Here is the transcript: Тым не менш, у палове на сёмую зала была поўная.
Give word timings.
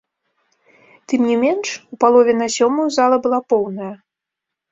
Тым 1.11 1.21
не 1.31 1.35
менш, 1.43 1.67
у 1.95 1.99
палове 2.03 2.33
на 2.41 2.47
сёмую 2.55 2.87
зала 2.97 3.17
была 3.27 3.39
поўная. 3.53 3.93